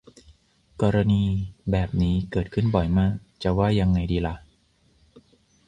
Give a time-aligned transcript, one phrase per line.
[0.81, 1.23] กรณี
[1.71, 3.13] แบบนี้เกิดขึ้นบ่อยมาก
[3.43, 4.35] จะว่ายังไงดีหล่ะ